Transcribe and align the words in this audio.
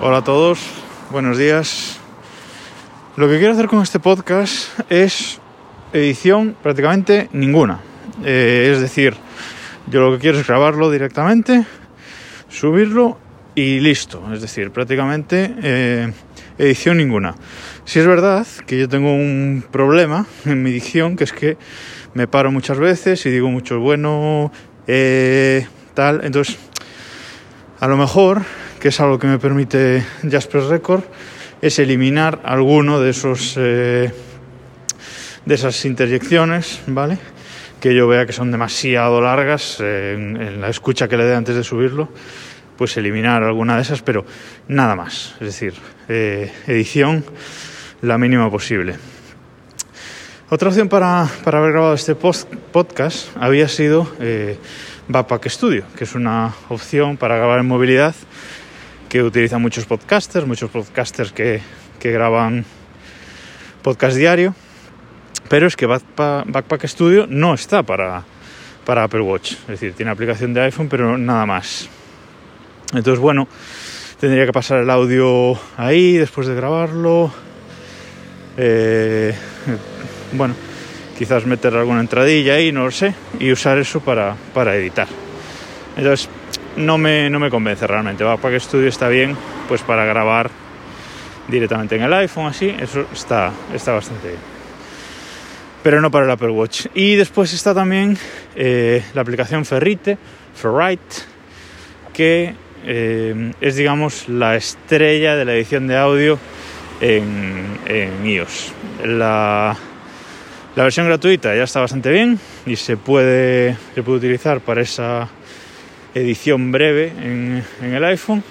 Hola 0.00 0.18
a 0.18 0.22
todos, 0.22 0.60
buenos 1.10 1.38
días. 1.38 1.98
Lo 3.16 3.28
que 3.28 3.38
quiero 3.38 3.54
hacer 3.54 3.66
con 3.66 3.82
este 3.82 3.98
podcast 3.98 4.78
es 4.88 5.40
edición 5.92 6.56
prácticamente 6.62 7.28
ninguna. 7.32 7.80
Eh, 8.24 8.70
es 8.72 8.80
decir, 8.80 9.16
yo 9.88 10.02
lo 10.02 10.12
que 10.12 10.20
quiero 10.20 10.38
es 10.38 10.46
grabarlo 10.46 10.88
directamente, 10.92 11.66
subirlo 12.48 13.18
y 13.56 13.80
listo. 13.80 14.22
Es 14.32 14.40
decir, 14.40 14.70
prácticamente 14.70 15.52
eh, 15.64 16.12
edición 16.58 16.98
ninguna. 16.98 17.34
Si 17.84 17.98
es 17.98 18.06
verdad 18.06 18.46
que 18.68 18.78
yo 18.78 18.88
tengo 18.88 19.12
un 19.12 19.64
problema 19.68 20.26
en 20.44 20.62
mi 20.62 20.70
dicción, 20.70 21.16
que 21.16 21.24
es 21.24 21.32
que 21.32 21.56
me 22.14 22.28
paro 22.28 22.52
muchas 22.52 22.78
veces 22.78 23.26
y 23.26 23.30
digo 23.30 23.50
mucho 23.50 23.80
bueno, 23.80 24.52
eh, 24.86 25.66
tal. 25.94 26.20
Entonces, 26.22 26.56
a 27.80 27.88
lo 27.88 27.96
mejor 27.96 28.42
que 28.78 28.88
es 28.88 29.00
algo 29.00 29.18
que 29.18 29.26
me 29.26 29.38
permite 29.38 30.04
Jasper 30.28 30.62
Record, 30.62 31.04
es 31.60 31.78
eliminar 31.78 32.40
alguno 32.44 33.00
de 33.00 33.10
esos 33.10 33.54
eh, 33.56 34.12
de 35.44 35.54
esas 35.54 35.84
interjecciones, 35.84 36.80
¿vale? 36.86 37.18
Que 37.80 37.94
yo 37.94 38.06
vea 38.06 38.26
que 38.26 38.32
son 38.32 38.50
demasiado 38.50 39.20
largas 39.20 39.78
eh, 39.80 40.14
en, 40.14 40.60
la 40.60 40.68
escucha 40.68 41.08
que 41.08 41.16
le 41.16 41.24
dé 41.24 41.34
antes 41.34 41.56
de 41.56 41.64
subirlo, 41.64 42.08
pues 42.76 42.96
eliminar 42.96 43.42
alguna 43.42 43.76
de 43.76 43.82
esas, 43.82 44.02
pero 44.02 44.24
nada 44.68 44.94
más. 44.94 45.34
Es 45.40 45.46
decir, 45.46 45.74
eh, 46.08 46.52
edición 46.66 47.24
la 48.02 48.18
mínima 48.18 48.50
posible. 48.50 48.96
Otra 50.50 50.68
opción 50.68 50.88
para, 50.88 51.28
para 51.44 51.58
haber 51.58 51.72
grabado 51.72 51.94
este 51.94 52.14
podcast 52.14 53.36
había 53.36 53.68
sido 53.68 54.10
Backpack 55.08 55.46
Studio, 55.48 55.84
que 55.94 56.04
es 56.04 56.14
una 56.14 56.54
opción 56.70 57.18
para 57.18 57.36
grabar 57.36 57.58
en 57.58 57.66
movilidad 57.66 58.14
que 59.08 59.22
utilizan 59.22 59.62
muchos 59.62 59.86
podcasters, 59.86 60.46
muchos 60.46 60.70
podcasters 60.70 61.32
que, 61.32 61.60
que 61.98 62.12
graban 62.12 62.64
podcast 63.82 64.16
diario, 64.16 64.54
pero 65.48 65.66
es 65.66 65.76
que 65.76 65.86
Backpack, 65.86 66.86
Studio 66.86 67.26
no 67.28 67.54
está 67.54 67.82
para, 67.82 68.24
para 68.84 69.04
Apple 69.04 69.22
Watch, 69.22 69.52
es 69.52 69.66
decir, 69.66 69.94
tiene 69.94 70.10
aplicación 70.10 70.52
de 70.52 70.60
iPhone, 70.62 70.88
pero 70.88 71.16
nada 71.16 71.46
más. 71.46 71.88
Entonces, 72.92 73.18
bueno, 73.18 73.48
tendría 74.20 74.44
que 74.44 74.52
pasar 74.52 74.80
el 74.80 74.90
audio 74.90 75.58
ahí 75.76 76.16
después 76.16 76.46
de 76.46 76.54
grabarlo. 76.54 77.32
Eh, 78.58 79.34
bueno, 80.32 80.54
quizás 81.16 81.46
meter 81.46 81.74
alguna 81.74 82.00
entradilla 82.00 82.54
ahí, 82.54 82.72
no 82.72 82.84
lo 82.84 82.90
sé, 82.90 83.14
y 83.40 83.52
usar 83.52 83.78
eso 83.78 84.00
para, 84.00 84.36
para 84.52 84.76
editar. 84.76 85.08
Entonces, 85.96 86.28
no 86.78 86.96
me, 86.96 87.28
no 87.28 87.40
me 87.40 87.50
convence 87.50 87.86
realmente. 87.86 88.24
que 88.24 88.60
Studio 88.60 88.88
está 88.88 89.08
bien 89.08 89.36
pues 89.66 89.82
para 89.82 90.04
grabar 90.04 90.50
directamente 91.48 91.96
en 91.96 92.02
el 92.02 92.12
iPhone, 92.12 92.46
así, 92.46 92.74
eso 92.78 93.06
está, 93.12 93.52
está 93.74 93.92
bastante 93.92 94.28
bien. 94.28 94.40
Pero 95.82 96.00
no 96.00 96.10
para 96.10 96.24
el 96.24 96.30
Apple 96.30 96.50
Watch. 96.50 96.86
Y 96.94 97.16
después 97.16 97.52
está 97.52 97.74
también 97.74 98.16
eh, 98.54 99.02
la 99.14 99.22
aplicación 99.22 99.64
Ferrite, 99.64 100.18
Ferrite, 100.54 101.16
que 102.12 102.54
eh, 102.84 103.52
es, 103.60 103.76
digamos, 103.76 104.28
la 104.28 104.56
estrella 104.56 105.36
de 105.36 105.44
la 105.44 105.54
edición 105.54 105.86
de 105.86 105.96
audio 105.96 106.38
en, 107.00 107.78
en 107.86 108.26
iOS. 108.26 108.72
La, 109.04 109.76
la 110.76 110.82
versión 110.82 111.06
gratuita 111.06 111.54
ya 111.54 111.62
está 111.62 111.80
bastante 111.80 112.10
bien 112.10 112.38
y 112.66 112.76
se 112.76 112.96
puede, 112.96 113.76
se 113.94 114.02
puede 114.02 114.18
utilizar 114.18 114.60
para 114.60 114.82
esa 114.82 115.28
edición 116.14 116.72
breve 116.72 117.08
en, 117.08 117.64
el 117.82 118.04
iPhone. 118.04 118.42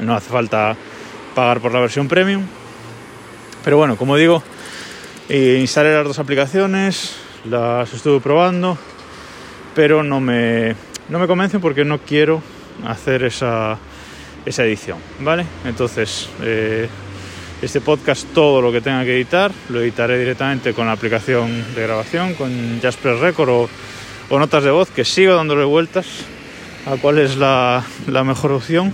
No 0.00 0.14
hace 0.14 0.30
falta 0.30 0.76
pagar 1.34 1.60
por 1.60 1.72
la 1.72 1.80
versión 1.80 2.08
premium. 2.08 2.44
Pero 3.64 3.76
bueno, 3.76 3.96
como 3.96 4.16
digo, 4.16 4.42
eh, 5.28 5.58
instalé 5.60 5.94
las 5.94 6.04
dos 6.04 6.18
aplicaciones, 6.18 7.16
las 7.44 7.92
estuve 7.92 8.20
probando, 8.20 8.78
pero 9.74 10.02
no 10.02 10.20
me, 10.20 10.74
no 11.08 11.18
me 11.18 11.26
convencen 11.26 11.60
porque 11.60 11.84
no 11.84 11.98
quiero 11.98 12.42
hacer 12.86 13.24
esa, 13.24 13.76
esa 14.46 14.64
edición, 14.64 14.98
¿vale? 15.20 15.44
Entonces, 15.64 16.30
eh, 16.42 16.88
este 17.60 17.80
podcast, 17.80 18.28
todo 18.32 18.62
lo 18.62 18.70
que 18.70 18.80
tenga 18.80 19.04
que 19.04 19.16
editar, 19.16 19.50
lo 19.68 19.80
editaré 19.80 20.18
directamente 20.18 20.72
con 20.72 20.86
la 20.86 20.92
aplicación 20.92 21.74
de 21.74 21.82
grabación, 21.82 22.34
con 22.34 22.80
Jasper 22.80 23.16
Record 23.16 23.48
o, 23.48 23.68
o 24.30 24.38
notas 24.38 24.62
de 24.62 24.70
voz, 24.70 24.90
que 24.90 25.04
sigo 25.04 25.34
dándole 25.34 25.64
vueltas 25.64 26.06
a 26.90 26.96
cuál 26.96 27.18
es 27.18 27.36
la, 27.36 27.84
mejor 28.24 28.52
opción. 28.52 28.92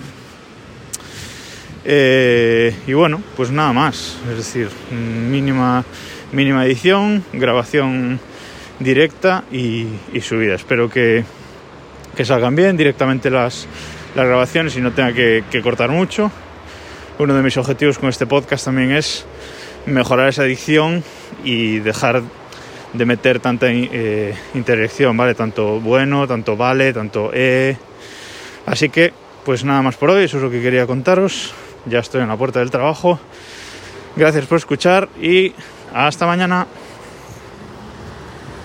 Eh, 1.84 2.74
y 2.86 2.92
bueno, 2.92 3.22
pues 3.36 3.50
nada 3.50 3.72
más, 3.72 4.16
es 4.30 4.36
decir, 4.38 4.68
mínima, 4.90 5.84
mínima 6.32 6.64
edición, 6.66 7.24
grabación 7.32 8.18
directa 8.80 9.44
y, 9.52 9.86
subida. 10.20 10.54
Espero 10.54 10.90
que, 10.90 11.24
salgan 12.24 12.56
bien 12.56 12.76
directamente 12.76 13.30
las, 13.30 13.68
las 14.16 14.26
grabaciones 14.26 14.76
y 14.76 14.80
no 14.80 14.92
tenga 14.92 15.12
que, 15.12 15.44
que, 15.50 15.62
cortar 15.62 15.90
mucho. 15.90 16.32
Uno 17.18 17.34
de 17.34 17.42
mis 17.42 17.56
objetivos 17.58 17.98
con 17.98 18.08
este 18.08 18.26
podcast 18.26 18.64
también 18.64 18.90
es 18.90 19.24
mejorar 19.86 20.28
esa 20.28 20.44
edición 20.44 21.04
y 21.44 21.78
dejar 21.78 22.22
de 22.94 23.04
meter 23.04 23.40
tanta 23.40 23.66
eh, 23.70 24.34
interacción, 24.54 25.16
¿vale? 25.16 25.34
Tanto 25.34 25.80
bueno, 25.80 26.26
tanto 26.26 26.56
vale, 26.56 26.92
tanto 26.92 27.30
e. 27.34 27.76
Así 28.66 28.88
que, 28.88 29.12
pues 29.44 29.64
nada 29.64 29.82
más 29.82 29.96
por 29.96 30.10
hoy, 30.10 30.24
eso 30.24 30.38
es 30.38 30.42
lo 30.42 30.50
que 30.50 30.62
quería 30.62 30.86
contaros. 30.86 31.52
Ya 31.86 31.98
estoy 31.98 32.22
en 32.22 32.28
la 32.28 32.36
puerta 32.36 32.60
del 32.60 32.70
trabajo. 32.70 33.18
Gracias 34.16 34.46
por 34.46 34.58
escuchar 34.58 35.08
y 35.20 35.52
hasta 35.92 36.26
mañana. 36.26 36.66